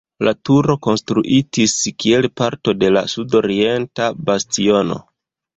[0.27, 4.99] La turo konstruitis kiel parto de la sudorienta bastiono.